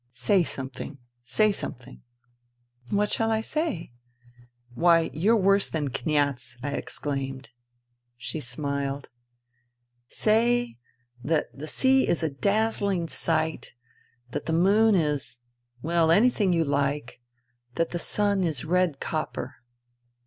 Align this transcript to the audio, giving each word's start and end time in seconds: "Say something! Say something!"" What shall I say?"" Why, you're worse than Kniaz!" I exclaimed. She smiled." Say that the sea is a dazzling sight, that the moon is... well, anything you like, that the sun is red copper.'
"Say 0.29 0.41
something! 0.43 0.97
Say 1.21 1.51
something!"" 1.51 2.01
What 2.89 3.09
shall 3.11 3.29
I 3.29 3.41
say?"" 3.41 3.91
Why, 4.73 5.11
you're 5.13 5.37
worse 5.37 5.69
than 5.69 5.91
Kniaz!" 5.91 6.57
I 6.63 6.71
exclaimed. 6.71 7.51
She 8.17 8.39
smiled." 8.39 9.09
Say 10.07 10.79
that 11.23 11.55
the 11.55 11.67
sea 11.67 12.07
is 12.07 12.23
a 12.23 12.31
dazzling 12.31 13.09
sight, 13.09 13.73
that 14.31 14.47
the 14.47 14.53
moon 14.53 14.95
is... 14.95 15.39
well, 15.83 16.09
anything 16.09 16.51
you 16.51 16.63
like, 16.63 17.21
that 17.75 17.91
the 17.91 17.99
sun 17.99 18.43
is 18.43 18.65
red 18.65 18.99
copper.' 18.99 19.53